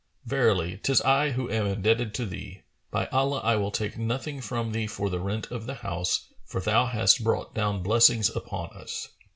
[0.25, 2.63] Verily, 'tis I who am indebted to thee.
[2.89, 6.59] By Allah, I will take nothing from thee for the rent of the house, for
[6.59, 9.09] thou hast brought down blessings upon us!